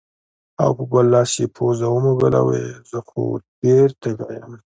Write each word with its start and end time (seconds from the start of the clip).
او 0.63 0.69
پۀ 0.77 0.83
بل 0.91 1.05
لاس 1.13 1.31
يې 1.39 1.47
پوزه 1.55 1.87
ومږله 1.91 2.41
وې 2.47 2.63
زۀ 2.89 2.99
خو 3.07 3.23
ډېر 3.61 3.87
تږے 4.01 4.29
يم 4.39 4.53